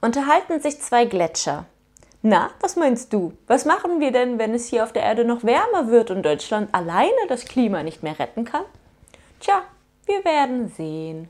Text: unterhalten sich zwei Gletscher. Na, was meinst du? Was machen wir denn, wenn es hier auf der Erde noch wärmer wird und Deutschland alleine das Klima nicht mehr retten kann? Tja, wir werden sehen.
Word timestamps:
unterhalten 0.00 0.60
sich 0.60 0.80
zwei 0.80 1.04
Gletscher. 1.04 1.64
Na, 2.22 2.50
was 2.60 2.76
meinst 2.76 3.12
du? 3.12 3.32
Was 3.46 3.64
machen 3.64 4.00
wir 4.00 4.10
denn, 4.10 4.38
wenn 4.38 4.52
es 4.52 4.66
hier 4.66 4.82
auf 4.82 4.92
der 4.92 5.02
Erde 5.02 5.24
noch 5.24 5.44
wärmer 5.44 5.88
wird 5.88 6.10
und 6.10 6.24
Deutschland 6.24 6.74
alleine 6.74 7.26
das 7.28 7.44
Klima 7.44 7.82
nicht 7.82 8.02
mehr 8.02 8.18
retten 8.18 8.44
kann? 8.44 8.64
Tja, 9.40 9.62
wir 10.06 10.24
werden 10.24 10.68
sehen. 10.68 11.28